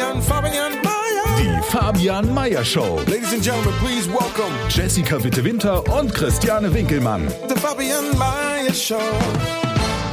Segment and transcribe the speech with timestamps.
[0.00, 1.36] Fabian, Fabian, Mayer.
[1.36, 2.96] Die Fabian Meyer Show.
[3.06, 7.28] Ladies and gentlemen, please welcome Jessica Witte-Winter und Christiane Winkelmann.
[7.48, 9.69] the Fabian Mayer Show.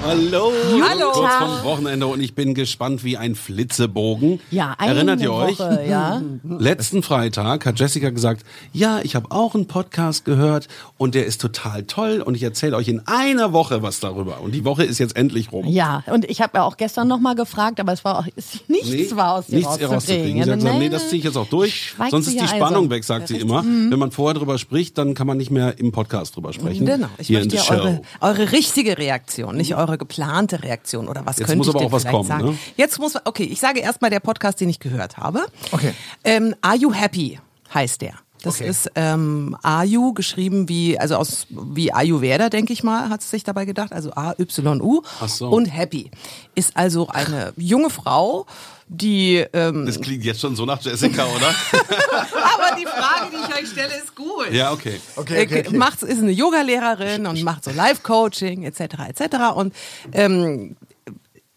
[0.07, 0.53] Hallo.
[0.81, 1.11] Hallo.
[1.11, 4.39] Kurz vom Wochenende und ich bin gespannt wie ein Flitzebogen.
[4.51, 5.59] Ja, eine Erinnert ihr euch?
[5.59, 6.21] Woche, ja.
[6.45, 11.41] Letzten Freitag hat Jessica gesagt, ja, ich habe auch einen Podcast gehört und der ist
[11.41, 14.39] total toll und ich erzähle euch in einer Woche was darüber.
[14.39, 15.65] Und die Woche ist jetzt endlich rum.
[15.67, 18.69] Ja, und ich habe ja auch gestern noch mal gefragt, aber es war auch ist
[18.69, 20.41] nichts Nee, war aus dir nichts rauszukriegen.
[20.41, 21.95] Sie hat gesagt, nee, das ziehe ich jetzt auch durch.
[22.09, 22.91] Sonst ist die ja Spannung also.
[22.91, 23.61] weg, sagt sie immer.
[23.65, 26.85] Wenn man vorher drüber spricht, dann kann man nicht mehr im Podcast drüber sprechen.
[26.85, 31.37] Genau, ich Hier möchte ja eure, eure richtige Reaktion, nicht eure geplante Reaktion oder was
[31.37, 32.45] Jetzt könnte muss ich aber denn auch was vielleicht kommen, sagen.
[32.51, 32.57] ne?
[32.75, 35.45] Jetzt muss, okay, ich sage erstmal der Podcast, den ich gehört habe.
[35.71, 35.93] Okay.
[36.23, 37.39] Ähm, Are You Happy
[37.73, 38.13] heißt der.
[38.43, 38.69] Das Okay.
[38.69, 43.43] ist ähm, Ayu geschrieben wie, also aus wie Ayurveda, denke ich mal, hat es sich
[43.43, 43.91] dabei gedacht.
[43.93, 45.49] Also A-Y-U Ach so.
[45.49, 46.11] und Happy.
[46.55, 48.45] Ist also eine junge Frau,
[48.87, 51.47] die ähm, Das klingt jetzt schon so nach Jessica, oder?
[51.73, 54.51] aber die Frage, die ich euch stelle, ist gut.
[54.51, 54.99] ja, okay.
[55.15, 55.73] Okay, okay, okay.
[55.75, 58.81] Äh, Macht, ist eine Yogalehrerin und macht so Live-Coaching etc.
[59.09, 59.35] etc.
[59.55, 59.73] Und
[60.13, 60.77] ähm,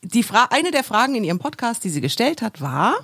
[0.02, 2.94] die Fra eine der Fragen in ihrem Podcast, die sie gestellt hat, war: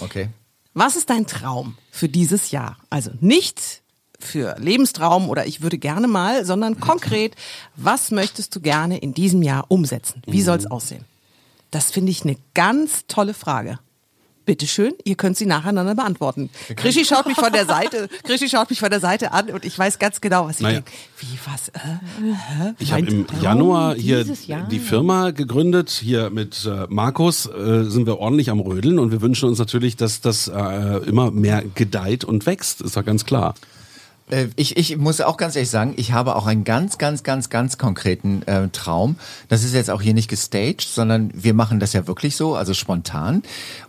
[0.00, 0.28] Okay.
[0.74, 2.76] Was ist dein Traum für dieses Jahr?
[2.90, 3.82] Also nicht
[4.18, 7.36] für Lebenstraum oder ich würde gerne mal, sondern konkret,
[7.76, 10.22] was möchtest du gerne in diesem Jahr umsetzen?
[10.26, 11.04] Wie soll es aussehen?
[11.70, 13.78] Das finde ich eine ganz tolle Frage.
[14.46, 16.50] Bitte schön, ihr könnt sie nacheinander beantworten.
[16.76, 19.78] Krischi schaut mich von der Seite, Krischi schaut mich von der Seite an und ich
[19.78, 20.80] weiß ganz genau, was sie Naja.
[20.80, 20.90] denkt.
[21.20, 21.68] Wie was?
[21.68, 22.74] Äh, hä?
[22.78, 23.26] Ich habe im?
[23.40, 24.68] Januar hier Jahr.
[24.68, 25.88] die Firma gegründet.
[25.90, 29.96] Hier mit äh, Markus äh, sind wir ordentlich am Rödeln und wir wünschen uns natürlich,
[29.96, 32.82] dass das äh, immer mehr gedeiht und wächst.
[32.82, 33.54] Ist doch ganz klar.
[34.30, 37.50] Äh, Ich, ich muss auch ganz ehrlich sagen, ich habe auch einen ganz, ganz, ganz,
[37.50, 39.16] ganz konkreten äh, Traum.
[39.48, 42.74] Das ist jetzt auch hier nicht gestaged, sondern wir machen das ja wirklich so, also
[42.74, 43.42] spontan.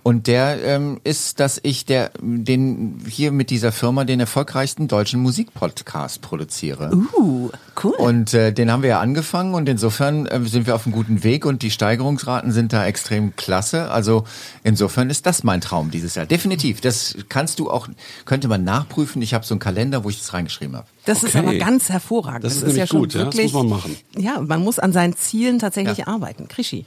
[0.04, 5.22] Und der ähm, ist, dass ich der, den hier mit dieser Firma den erfolgreichsten deutschen
[5.22, 6.92] Musikpodcast produziere.
[6.94, 7.50] Uh,
[7.84, 7.94] cool.
[7.98, 11.24] Und äh, den haben wir ja angefangen und insofern äh, sind wir auf einem guten
[11.24, 13.92] Weg und die Steigerungsraten sind da extrem klasse.
[13.92, 14.26] Also
[14.64, 16.26] insofern ist das mein Traum dieses Jahr.
[16.26, 16.82] Definitiv.
[16.82, 17.88] Das kannst du auch,
[18.26, 19.22] könnte man nachprüfen.
[19.22, 20.88] Ich habe so einen Kalender, wo ich das reingeschrieben habe.
[21.06, 21.40] Das ist Okay.
[21.48, 22.44] aber ganz hervorragend.
[22.44, 23.96] Das ist nämlich schon gut, ja, das wirklich, muss man machen.
[24.18, 26.08] Ja, man muss an seinen Zielen tatsächlich Ja.
[26.08, 26.48] arbeiten.
[26.48, 26.86] Krischi.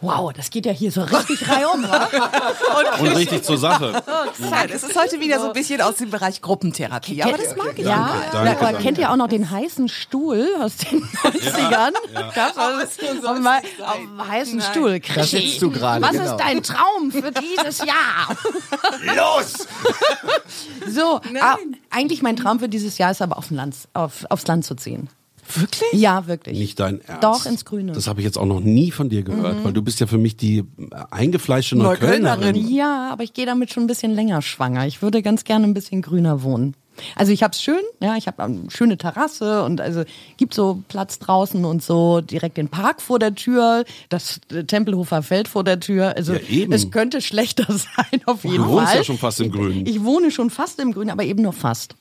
[0.00, 2.08] Wow, das geht ja hier so richtig reihum, wa?
[3.00, 4.00] Und richtig zur Sache.
[4.38, 7.20] Ja, das ist heute wieder so ein bisschen aus dem Bereich Gruppentherapie.
[7.24, 7.84] Aber das mag ich.
[7.84, 8.82] Ja, danke, aber danke.
[8.82, 11.92] kennt ihr auch noch den heißen Stuhl aus den 90ern?
[12.32, 15.00] Das war auf, mal, auf dem heißen Stuhl.
[15.00, 16.24] Da sitzt du gerade, Was genau.
[16.24, 18.36] ist dein Traum für dieses Jahr?
[19.16, 19.66] Los!
[20.88, 21.56] So, ah,
[21.90, 25.08] eigentlich mein Traum für dieses Jahr ist aber auf Land, auf, aufs Land zu ziehen.
[25.54, 25.92] Wirklich?
[26.00, 26.58] Ja, wirklich.
[26.58, 27.24] Nicht dein Ernst.
[27.24, 27.92] Doch, ins Grüne.
[27.92, 30.18] Das habe ich jetzt auch noch nie von dir gehört, weil du bist ja für
[30.18, 30.64] mich die
[31.10, 32.22] eingefleischte Neuköllnerin.
[32.40, 32.68] Neuköllnerin.
[32.74, 34.86] Ja, aber ich gehe damit schon ein bisschen länger schwanger.
[34.86, 36.74] Ich würde ganz gerne ein bisschen grüner wohnen.
[37.14, 40.02] Also ich habe es schön, ja, ich habe eine schöne Terrasse und also
[40.36, 45.22] gibt so Platz draußen und so direkt den Park vor der Tür, das äh, Tempelhofer
[45.22, 46.16] Feld vor der Tür.
[46.16, 46.72] Also Ja, eben.
[46.72, 48.96] es könnte schlechter sein auf jeden Du wohnst Fall.
[48.96, 49.86] ja schon fast im Grünen.
[49.86, 51.94] Ich wohne schon fast im Grünen, aber eben nur fast.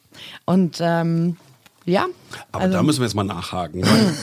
[0.46, 1.38] Und ähm,
[1.88, 2.06] ja,
[2.52, 3.82] Aber also, da müssen wir jetzt mal nachhaken.
[3.82, 4.14] Weil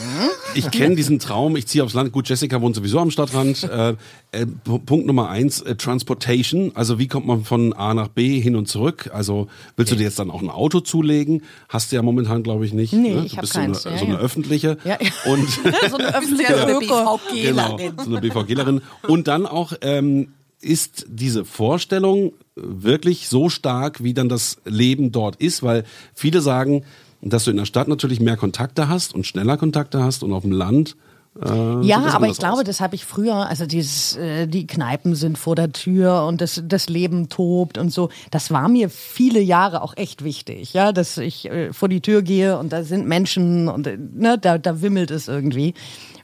[0.53, 2.11] ich kenne diesen Traum, ich ziehe aufs Land.
[2.11, 3.69] Gut, Jessica wohnt sowieso am Stadtrand.
[3.75, 3.95] Äh,
[4.31, 6.71] äh, Punkt Nummer eins, äh, Transportation.
[6.75, 9.09] Also wie kommt man von A nach B hin und zurück?
[9.11, 11.43] Also willst du dir jetzt dann auch ein Auto zulegen?
[11.67, 12.93] Hast du ja momentan, glaube ich, nicht.
[12.93, 13.25] Nee, ne?
[13.25, 14.19] ich Du hab bist keins, so eine, so eine ja.
[14.19, 14.77] öffentliche.
[14.85, 14.97] Ja.
[15.25, 15.49] Und
[15.89, 17.19] so eine öffentliche Ja, so eine Öko.
[17.33, 17.93] Genau, BVGlerin.
[17.97, 18.81] so eine BVGlerin.
[19.07, 20.29] Und dann auch, ähm,
[20.61, 25.63] ist diese Vorstellung wirklich so stark, wie dann das Leben dort ist?
[25.63, 25.83] Weil
[26.13, 26.83] viele sagen,
[27.25, 30.43] dass du in der Stadt natürlich mehr Kontakte hast und schneller Kontakte hast und auf
[30.43, 30.95] dem Land.
[31.43, 32.63] Äh, Ja, aber ich glaube, aus.
[32.63, 36.63] das habe ich früher, also dieses, äh, die Kneipen sind vor der Tür und das,
[36.65, 38.09] das Leben tobt und so.
[38.31, 42.21] Das war mir viele Jahre auch echt wichtig, ja, dass ich äh, vor die Tür
[42.21, 45.73] gehe und da sind Menschen und äh, ne, da, da wimmelt es irgendwie.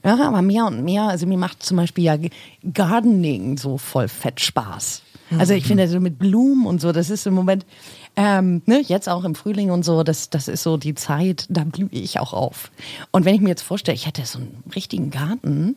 [0.04, 2.18] Ja, aber mehr und mehr, also mir macht zum Beispiel ja
[2.74, 5.02] Gardening so voll fett Spaß.
[5.38, 7.66] Also ich finde so mit Blumen und so, das ist im Moment,
[8.16, 11.64] Ähm, ne, jetzt auch im Frühling und so, das, das ist so die Zeit, da
[11.64, 12.72] blühe ich auch auf.
[13.12, 15.76] Und wenn ich mir jetzt vorstelle, ich hätte so einen richtigen Garten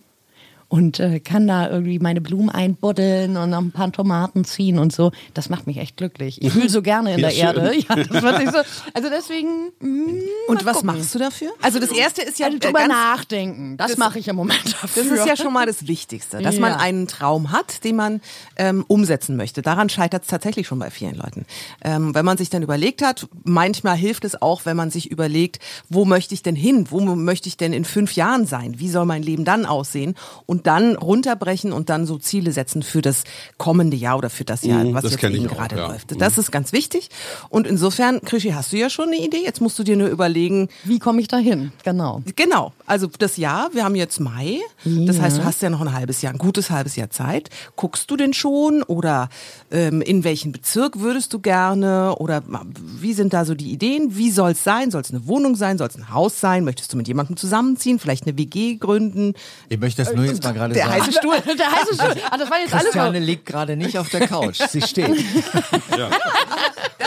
[0.68, 4.92] und äh, kann da irgendwie meine Blumen einbuddeln und noch ein paar Tomaten ziehen und
[4.92, 6.42] so, das macht mich echt glücklich.
[6.42, 7.44] Ich wühle so gerne in Ja, der schön.
[7.64, 7.74] Erde.
[7.76, 8.58] Ja, das wird so,
[8.94, 9.48] also deswegen.
[9.80, 10.18] mm,
[10.48, 10.86] Und was gucken.
[10.98, 11.50] machst du dafür?
[11.62, 13.76] Also das erste ist ja Also drüber ganz nachdenken.
[13.76, 15.04] Das, das- mache ich im Moment dafür.
[15.04, 16.78] Das ist ja schon mal das Wichtigste, dass man Ja.
[16.78, 18.20] einen Traum hat, den man
[18.56, 19.62] ähm, umsetzen möchte.
[19.62, 21.44] Daran scheitert es tatsächlich schon bei vielen Leuten.
[21.82, 25.58] Ähm, wenn man sich dann überlegt hat, manchmal hilft es auch, wenn man sich überlegt,
[25.88, 26.86] wo möchte ich denn hin?
[26.90, 28.78] Wo möchte ich denn in fünf Jahren sein?
[28.78, 30.14] Wie soll mein Leben dann aussehen?
[30.46, 33.24] Und dann runterbrechen und dann so Ziele setzen für das
[33.58, 35.86] kommende Jahr oder für das Jahr, Mhm, was das jetzt eben auch, gerade ja.
[35.88, 36.20] läuft.
[36.20, 37.10] Das ist ganz wichtig.
[37.50, 39.42] Und insofern, Krischi, hast du ja schon eine Idee.
[39.44, 41.72] Jetzt musst du dir nur überlegen, Wie komme ich da hin?
[41.84, 42.22] Genau.
[42.36, 45.92] Genau, also das Jahr, wir haben jetzt Mai, das heißt, du hast ja noch ein
[45.92, 47.50] halbes Jahr, ein gutes halbes Jahr Zeit.
[47.76, 49.28] Guckst du denn schon oder
[49.70, 52.42] ähm, in welchen Bezirk würdest du gerne oder
[53.00, 54.16] wie sind da so die Ideen?
[54.16, 54.90] Wie soll es sein?
[54.90, 55.78] Soll es eine Wohnung sein?
[55.78, 56.64] Soll es ein Haus sein?
[56.64, 57.98] Möchtest du mit jemandem zusammenziehen?
[57.98, 59.34] Vielleicht eine WG gründen?
[59.68, 61.00] Ich möchte das nur jetzt mal gerade Der sagen.
[61.02, 61.36] heiße Stuhl.
[61.56, 62.14] Der heiße Stuhl.
[62.30, 63.24] Ah, das war jetzt alles Christiane so.
[63.24, 64.60] liegt gerade nicht auf der Couch.
[64.68, 65.10] Sie steht.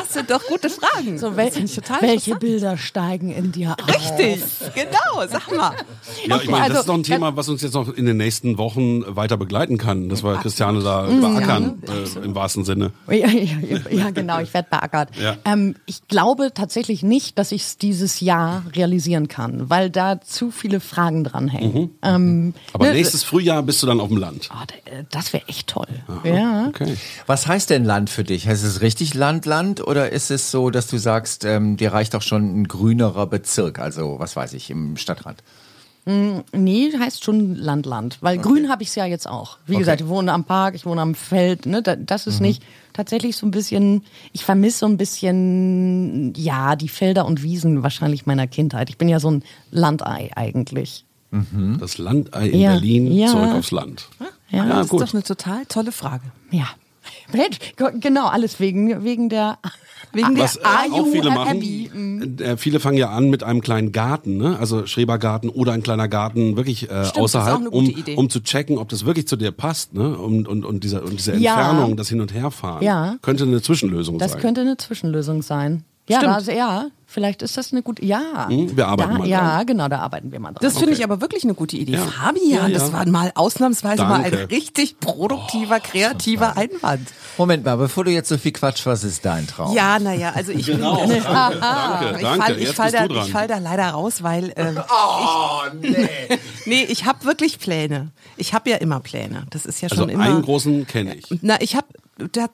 [0.08, 1.18] Das sind doch gute Fragen.
[1.18, 2.36] so wel Das welche.
[2.36, 3.88] Bilder steigen in dir auf?
[3.88, 4.42] Richtig,
[4.74, 5.74] genau, sag mal.
[6.26, 8.16] Ja, ich meine, das also, ist noch ein Thema, was uns jetzt noch in den
[8.16, 12.92] nächsten Wochen weiter begleiten kann, dass wir Christiane da beackern, äh, im wahrsten Sinne.
[13.10, 15.10] Ja, ja, ja genau, ich werde beackert.
[15.18, 15.36] Ja.
[15.44, 20.52] Ähm, ich glaube tatsächlich nicht, dass ich es dieses Jahr realisieren kann, weil da zu
[20.52, 21.92] viele Fragen dranhängen.
[22.02, 24.50] Ähm, Aber ne, nächstes Frühjahr bist du dann auf dem Land.
[24.86, 25.88] äh, das wäre echt toll.
[26.24, 26.68] Ja.
[26.68, 26.96] Okay.
[27.26, 28.48] Was heißt denn Land für dich?
[28.48, 32.16] Heißt es richtig Land, Land oder ist es so, dass du sagst, ähm, dir reicht
[32.16, 35.44] auch schon ein grünerer Bezirk, also was weiß ich, im Stadtrand?
[36.54, 38.20] Nee, heißt schon Land, Land.
[38.22, 39.58] Weil grün habe ich es ja jetzt auch.
[39.66, 41.66] Wie gesagt, ich wohne am Park, ich wohne am Feld.
[41.66, 41.82] Ne?
[41.82, 42.32] Da- Das Mhm.
[42.32, 42.64] ist nicht
[42.94, 48.26] tatsächlich so ein bisschen, ich vermisse so ein bisschen, ja, die Felder und Wiesen wahrscheinlich
[48.26, 48.90] meiner Kindheit.
[48.90, 51.04] Ich bin ja so ein Landei eigentlich.
[51.80, 53.28] Das Landei in Ja, Berlin, ja.
[53.28, 54.08] zurück aufs Land.
[54.50, 55.02] Ja, Ja, das ist gut.
[55.02, 56.24] doch eine total tolle Frage.
[56.52, 56.68] Ja.
[57.34, 57.58] Mensch,
[58.00, 59.58] Genau, alles wegen, wegen der,
[60.14, 63.44] Wegen der Was äh, Are auch you viele machen, äh, viele fangen ja an mit
[63.44, 64.58] einem kleinen Garten, ne?
[64.60, 68.16] also Schrebergarten oder ein kleiner Garten wirklich äh, Stimmt, das außerhalb, auch um, Idee.
[68.16, 70.18] um zu checken, ob das wirklich zu dir passt ne?
[70.18, 71.56] und, und, und diese, und diese Ja.
[71.56, 73.18] Entfernung, das Hin- und Herfahren, Ja.
[73.22, 74.42] könnte eine Zwischenlösung das sein.
[74.42, 75.84] könnte eine Zwischenlösung sein.
[76.10, 78.48] Ja, also, ja, vielleicht ist das eine gute, ja.
[78.48, 79.66] Hm, wir arbeiten da, mal Ja, dran.
[79.68, 80.60] genau, da arbeiten wir mal dran.
[80.62, 81.94] Das finde ich aber wirklich eine gute Idee.
[81.94, 82.06] Ja.
[82.06, 82.80] Fabian, Ja, ja.
[82.80, 84.50] das war mal ausnahmsweise mal ein Danke.
[84.52, 87.10] richtig produktiver, kreativer Einwand.
[87.38, 89.76] Moment mal, bevor du jetzt so viel Quatsch, was ist dein Traum?
[89.76, 90.78] Ja, naja, also ich bin.
[90.78, 90.96] Genau.
[91.06, 91.20] danke,
[92.22, 92.22] danke.
[92.22, 96.08] Ich fall, ich, fall da, ich fall da leider raus, weil ähm, Oh, nee.
[96.66, 98.12] nee, ich habe wirklich Pläne.
[98.38, 99.46] Ich habe ja immer Pläne.
[99.50, 100.24] Das ist ja also schon immer.
[100.24, 101.26] einen großen kenne ich.
[101.42, 101.88] Na, ich habe,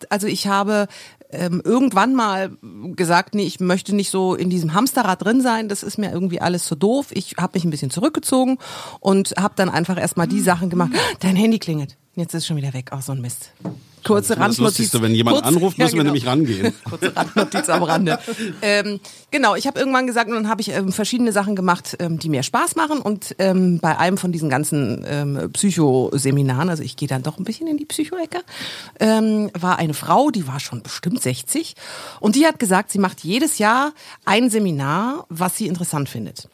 [0.10, 0.88] also ich habe
[1.32, 2.52] ähm, irgendwann mal
[2.96, 5.70] gesagt, nee, ich möchte nicht so in diesem Hamsterrad drin sein.
[5.70, 7.08] Das ist mir irgendwie alles zu doof.
[7.12, 8.58] Ich habe mich ein bisschen zurückgezogen
[9.00, 10.92] und habe dann einfach erstmal die Sachen gemacht.
[11.20, 11.98] Dein Handy klingelt.
[12.16, 12.90] Jetzt ist es schon wieder weg.
[12.92, 13.52] Ach, so ein Mist.
[14.04, 14.60] Kurze Das Randnotiz.
[14.60, 16.14] Lustigste, wenn jemand Kurz- anruft, ja, müssen wir genau.
[16.14, 16.74] nämlich rangehen.
[16.90, 18.20] Kurze Randnotiz am Rande.
[18.62, 19.00] ähm,
[19.32, 22.30] genau, ich habe irgendwann gesagt, und dann habe ich ähm, verschiedene Sachen gemacht, ähm, die
[22.30, 23.00] mir Spaß machen.
[23.00, 27.44] Und ähm, bei einem von diesen ganzen ähm, Psychoseminaren, also ich gehe dann doch ein
[27.44, 28.40] bisschen in die Psycho-Ecke,
[29.00, 31.76] ähm, war eine Frau, die war schon bestimmt 60.
[32.20, 33.94] Und die hat gesagt, sie macht jedes Jahr
[34.26, 36.50] ein Seminar, was sie interessant findet.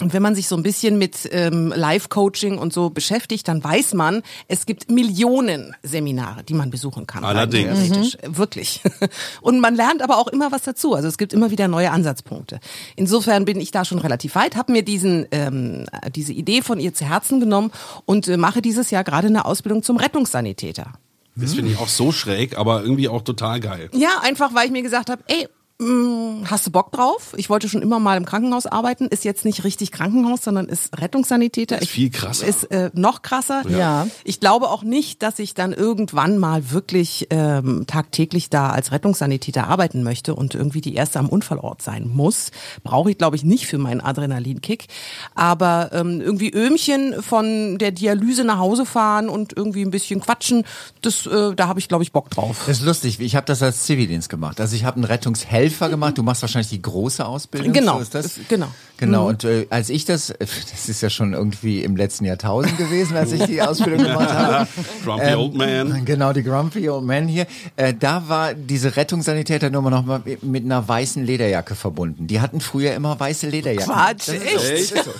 [0.00, 3.94] Und wenn man sich so ein bisschen mit ähm, Live-Coaching und so beschäftigt, dann weiß
[3.94, 7.24] man, es gibt Millionen Seminare, die man besuchen kann.
[7.24, 7.88] Allerdings.
[7.88, 8.18] theoretisch.
[8.26, 8.82] Wirklich.
[9.40, 10.94] Und man lernt aber auch immer was dazu.
[10.94, 12.60] Also es gibt immer wieder neue Ansatzpunkte.
[12.96, 16.94] Insofern bin ich da schon relativ weit, habe mir diesen ähm, diese Idee von ihr
[16.94, 17.72] zu Herzen genommen
[18.04, 20.92] und äh, mache dieses Jahr gerade eine Ausbildung zum Rettungssanitäter.
[21.36, 23.90] Das finde ich auch so schräg, aber irgendwie auch total geil.
[23.92, 25.46] Ja, einfach weil ich mir gesagt habe, ey,
[25.80, 27.34] hast du Bock drauf?
[27.36, 29.06] Ich wollte schon immer mal im Krankenhaus arbeiten.
[29.06, 31.76] Ist jetzt nicht richtig Krankenhaus, sondern ist Rettungssanitäter.
[31.76, 32.46] Ist Ich- viel krasser.
[32.48, 33.62] Ist äh, noch krasser.
[33.68, 34.08] Ja.
[34.24, 39.68] Ich glaube auch nicht, dass ich dann irgendwann mal wirklich ähm, tagtäglich da als Rettungssanitäter
[39.68, 42.50] arbeiten möchte und irgendwie die erste am Unfallort sein muss.
[42.82, 44.88] Brauche ich, glaube ich, nicht für meinen Adrenalinkick.
[45.36, 50.64] Aber ähm, irgendwie Öhmchen von der Dialyse nach Hause fahren und irgendwie ein bisschen quatschen,
[51.02, 52.64] das, äh, da habe ich, glaube ich, Bock drauf.
[52.66, 54.60] Das ist lustig, ich habe das als Zivildienst gemacht.
[54.60, 57.72] Also ich habe einen Rettungshelfer gemacht, du machst wahrscheinlich die große Ausbildung.
[57.72, 58.34] Genau, so ist das?
[58.34, 58.68] das- genau.
[59.00, 63.16] Genau, und äh, als ich das, das ist ja schon irgendwie im letzten Jahrtausend gewesen,
[63.16, 64.66] als ich die Ausbildung gemacht habe.
[65.04, 66.04] Grumpy Old Man.
[66.04, 67.46] Genau, die Grumpy Old Man hier.
[67.76, 72.26] Äh, da war diese Rettungssanitäternummer noch mal mit einer weißen Lederjacke verbunden.
[72.26, 73.92] Die hatten früher immer weiße Lederjacken.
[73.92, 74.96] Quatsch, Das ist so.
[74.96, 75.04] echt?
[75.04, 75.10] So.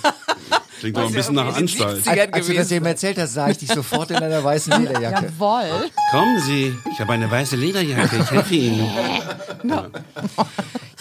[0.79, 2.07] Klingt doch ein bisschen nach Anstalt.
[2.07, 5.25] Als, als du das eben erzählt hast, sah ich dich sofort in einer weißen Lederjacke.
[5.25, 5.89] Jawohl.
[6.11, 8.89] Kommen Sie, ich habe eine weiße Lederjacke, ich helfe Ihnen.
[9.61, 9.87] Ja,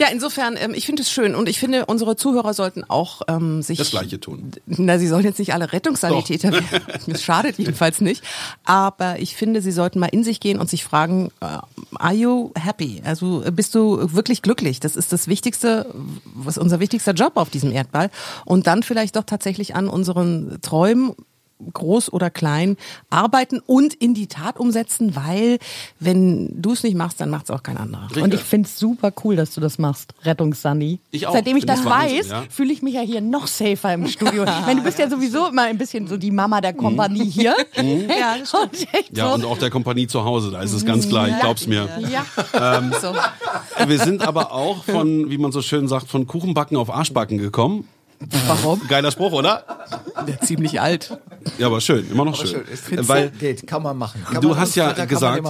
[0.06, 3.78] insofern, ähm, ich finde es schön und ich finde, unsere Zuhörer sollten auch ähm, sich.
[3.78, 4.52] Das Gleiche tun.
[4.66, 6.66] Na, sie sollen jetzt nicht alle Rettungssanitäter werden.
[7.08, 8.22] Das schadet jedenfalls nicht.
[8.64, 11.58] Aber ich finde, sie sollten mal in sich gehen und sich fragen, äh,
[11.96, 13.02] are you happy?
[13.04, 14.78] Also äh, bist du wirklich glücklich?
[14.80, 15.92] Das ist das Wichtigste,
[16.24, 18.10] was unser wichtigster Job auf diesem Erdball.
[18.44, 21.14] Und dann vielleicht doch tatsächlich an unseren Träumen
[21.72, 22.76] groß oder klein
[23.10, 25.58] arbeiten und in die Tat umsetzen, weil
[25.98, 28.08] wenn du es nicht machst, dann macht es auch kein anderer.
[28.20, 31.00] Und ich finde es super cool, dass du das machst, Rettungs-Sunny.
[31.10, 31.32] Ich auch.
[31.32, 32.44] Seitdem ich das ich Wahnsinn, weiß, ja.
[32.50, 34.44] fühle ich mich ja hier noch safer im Studio.
[34.44, 37.54] ich meine, du bist ja sowieso immer ein bisschen so die Mama der Kompanie hier.
[37.76, 38.94] ja, das stimmt.
[38.94, 41.88] echt Ja, und auch der Kompanie zu Hause, da ist es ganz gleich, glaub's mir.
[42.10, 42.24] ja.
[43.00, 43.14] So.
[43.86, 47.88] Wir sind aber auch von, wie man so schön sagt, von Kuchenbacken auf Arschbacken gekommen.
[48.46, 48.80] Warum?
[48.88, 49.64] Geiler Spruch, oder?
[50.26, 51.16] Der ziemlich alt.
[51.58, 52.62] Ja, aber schön, immer noch schön.
[53.02, 54.22] Weil geht, kann man machen.
[54.24, 55.42] Kann du man hast ja gesagt,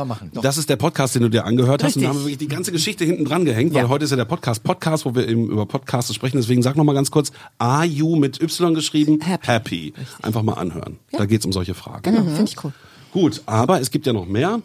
[0.43, 1.97] das ist der Podcast, den du dir angehört hast.
[1.97, 2.09] Und da Richtig.
[2.09, 3.89] haben wir wirklich die ganze Geschichte hinten dran gehängt, weil Ja.
[3.89, 6.37] heute ist ja der Podcast Podcast, wo wir eben über Podcasts sprechen.
[6.37, 9.19] Deswegen sag noch mal ganz kurz, Are You mit Y geschrieben?
[9.23, 9.95] Happy.
[10.23, 10.99] Einfach mal anhören.
[11.13, 12.03] Da geht's um solche Fragen.
[12.03, 12.73] Genau, finde ich cool.
[13.13, 14.61] Gut, aber es gibt ja noch mehr.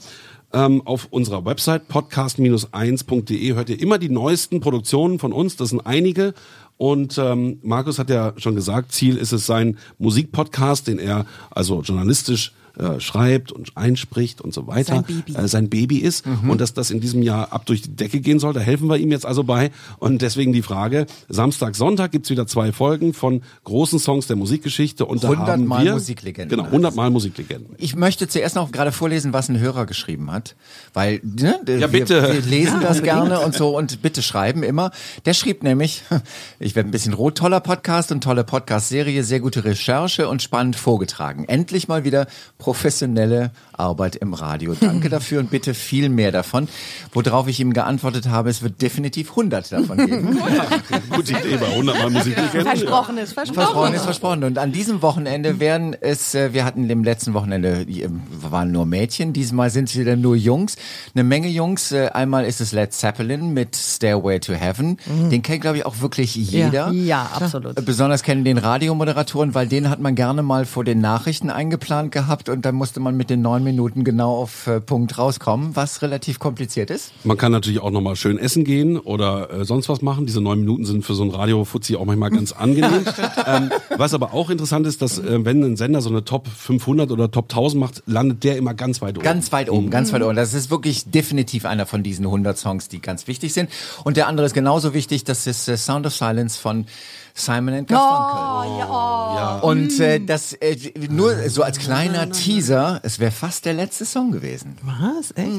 [0.55, 5.55] Ähm, auf unserer Website podcast-1.de hört ihr immer die neuesten Produktionen von uns.
[5.55, 6.35] Das sind einige.
[6.77, 11.81] Und ähm, Markus hat ja schon gesagt, Ziel ist es sein Musikpodcast, den er also
[11.81, 14.95] journalistisch äh, schreibt und einspricht und so weiter.
[14.95, 15.35] Sein Baby.
[15.35, 18.39] Äh, sein Baby ist und dass das in diesem Jahr ab durch die Decke gehen
[18.39, 18.53] soll.
[18.53, 19.71] Da helfen wir ihm jetzt also bei.
[19.99, 25.05] Und deswegen die Frage, Samstag, Sonntag gibt's wieder zwei Folgen von großen Songs der Musikgeschichte.
[25.05, 27.75] Und da 100 haben Mal wir, Musiklegenden Genau, heißt 100 Mal Musiklegenden.
[27.77, 30.55] Ich möchte zuerst noch gerade vorlesen, was ein Hörer geschrieben hat,
[30.93, 32.21] weil ne, Ja, wir, bitte.
[32.33, 34.91] wir lesen das gerne und so und bitte schreiben immer.
[35.25, 36.03] Der schrieb nämlich,
[36.59, 40.75] ich werde ein bisschen rot, toller Podcast und tolle Podcast-Serie, sehr gute Recherche und spannend
[40.75, 41.45] vorgetragen.
[41.47, 42.27] Endlich mal wieder
[42.63, 44.73] professionelle Arbeit im Radio.
[44.79, 46.69] Danke dafür und bitte viel mehr davon.
[47.11, 50.39] Worauf ich ihm geantwortet habe, es wird definitiv 100 davon geben.
[51.09, 52.61] Gute Idee bei 100 Mal Musiklegenden.
[52.61, 53.55] Versprochen ist versprochen.
[53.55, 54.43] Versprochen ist versprochen.
[54.45, 58.85] Und an diesem Wochenende werden es, äh, wir hatten im letzten Wochenende, ähm, waren nur
[58.85, 60.77] Mädchen, diesmal sind es wieder nur Jungs.
[61.13, 61.91] Eine Menge Jungs.
[61.91, 64.97] Äh, Einmal ist es Led Zeppelin mit Stairway to Heaven.
[65.29, 66.91] Den kennt, glaube ich, auch wirklich jeder.
[66.91, 67.77] Ja, absolut.
[67.77, 72.13] Äh, Besonders kennen den Radiomoderatoren, weil den hat man gerne mal vor den Nachrichten eingeplant
[72.13, 76.01] gehabt und dann musste man mit den neun Minuten genau auf äh, Punkt rauskommen, was
[76.01, 77.11] relativ kompliziert ist.
[77.25, 80.25] Man kann natürlich auch nochmal schön essen gehen oder äh, sonst was machen.
[80.25, 83.05] Diese neun Minuten sind für so ein Radio-Fuzzi auch manchmal ganz angenehm.
[83.45, 87.11] ähm, was aber auch interessant ist, dass äh, wenn ein Sender so eine Top 500
[87.11, 89.23] oder Top 1000 macht, landet der immer ganz weit oben.
[89.23, 90.35] Ganz weit oben, ganz weit oben.
[90.35, 93.69] Das ist wirklich definitiv einer von diesen 100 Songs, die ganz wichtig sind.
[94.03, 96.85] Und der andere ist genauso wichtig, das ist äh, Sound of Silence von
[97.35, 98.79] Simon and Garfunkel.
[98.79, 99.59] ja.
[99.63, 100.77] Und äh, das äh,
[101.09, 104.77] nur so als kleiner Teaser, es wäre fast der letzte Song gewesen.
[104.83, 105.31] Was?
[105.31, 105.49] Echt?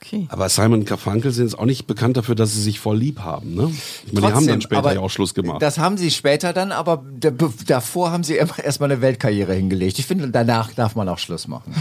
[0.00, 0.26] Okay.
[0.30, 3.20] Aber Simon und Garfunkel sind jetzt auch nicht bekannt dafür, dass sie sich voll lieb
[3.20, 3.54] haben.
[3.54, 3.70] Ne?
[4.06, 5.60] Ich meine, die haben dann später ja auch Schluss gemacht.
[5.60, 9.54] Das haben sie später dann, aber da- be- davor haben sie immer erstmal eine Weltkarriere
[9.54, 9.98] hingelegt.
[9.98, 11.74] Ich finde, danach darf man auch Schluss machen.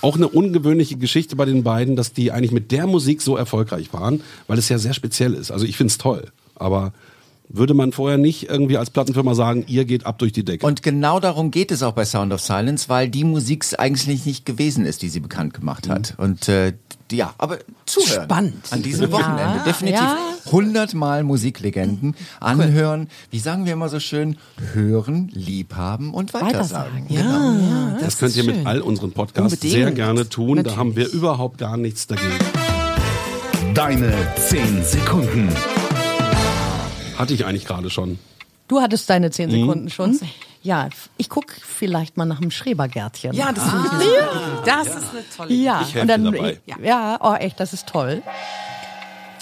[0.00, 3.92] Auch eine ungewöhnliche Geschichte bei den beiden, dass die eigentlich mit der Musik so erfolgreich
[3.92, 5.50] waren, weil es ja sehr speziell ist.
[5.50, 6.94] Also ich find's toll, aber
[7.48, 10.66] würde man vorher nicht irgendwie als Plattenfirma sagen, ihr geht ab durch die Decke.
[10.66, 14.46] Und genau darum geht es auch bei Sound of Silence, weil die Musik eigentlich nicht
[14.46, 16.14] gewesen ist, die sie bekannt gemacht hat.
[16.16, 16.72] Und äh,
[17.12, 18.24] ja, aber zuhören.
[18.24, 18.64] Spannend.
[18.70, 19.60] An diesem Wochenende.
[19.66, 20.18] Definitiv ja.
[20.46, 23.08] 100 Mal Musiklegenden anhören.
[23.30, 24.36] Wie sagen wir immer so schön?
[24.72, 27.06] Hören, liebhaben und weitersagen.
[27.06, 27.08] Weitersagen.
[27.08, 27.90] Genau.
[27.92, 29.72] Ja, das könnt ihr mit all unseren Podcasts Unbedingt.
[29.72, 30.56] sehr gerne tun.
[30.56, 30.78] Da Natürlich.
[30.78, 32.32] haben wir überhaupt gar nichts dagegen.
[33.74, 35.48] Deine 10 Sekunden.
[37.18, 38.18] Hatte ich eigentlich gerade schon.
[38.68, 39.60] Du hattest deine zehn Mhm.
[39.60, 40.18] Sekunden schon.
[40.62, 43.34] Ja, ich guck vielleicht mal nach dem Schrebergärtchen.
[43.34, 44.08] Ja, das eine super Idee.
[44.64, 45.62] Das ist eine tolle Idee.
[45.64, 45.82] ja.
[45.86, 46.60] Ich und dann, dabei.
[46.82, 48.22] Ja, oh echt, das ist toll.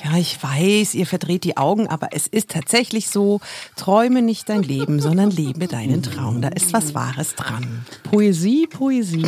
[0.05, 3.41] Ja, ich weiß, ihr verdreht die Augen, aber es ist tatsächlich so,
[3.77, 6.43] träume nicht dein Leben, sondern lebe deinen Traum.
[6.43, 7.87] Da ist was Wahres dran.
[8.11, 9.23] Poesie, Poesie.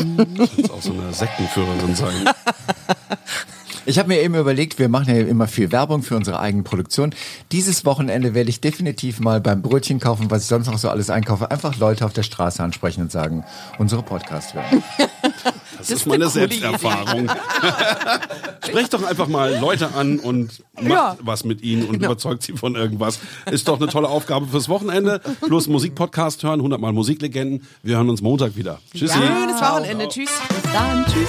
[0.59, 2.25] Das auch so eine Sektenführerin sein.
[3.87, 7.14] Ich habe mir eben überlegt, wir machen ja immer viel Werbung für unsere eigene Produktion.
[7.53, 11.11] Dieses Wochenende werde ich definitiv mal beim Brötchen kaufen, was ich sonst noch so alles
[11.11, 13.45] einkaufe, einfach Leute auf der Straße ansprechen und sagen,
[13.79, 14.83] unsere Podcast hören.
[15.76, 17.29] Das, ist meine Selbsterfahrung.
[18.67, 21.17] Sprecht doch einfach mal Leute an und macht Ja.
[21.21, 21.93] was mit ihnen Genau.
[21.93, 23.19] und überzeugt sie von irgendwas.
[23.50, 25.21] Ist doch eine tolle Aufgabe fürs Wochenende.
[25.43, 27.67] Plus Musikpodcast hören, 100 Mal Musiklegenden.
[27.83, 28.79] Wir hören uns Montag wieder.
[28.95, 29.12] Tschüssi.
[29.14, 30.09] Schönes Wochenende.
[30.09, 30.31] Tschüss.
[30.49, 31.29] Bis dann, tschüss.